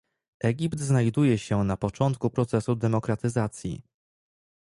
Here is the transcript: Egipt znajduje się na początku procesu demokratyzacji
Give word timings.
Egipt 0.39 0.79
znajduje 0.79 1.37
się 1.37 1.63
na 1.63 1.77
początku 1.77 2.29
procesu 2.29 2.75
demokratyzacji 2.75 3.81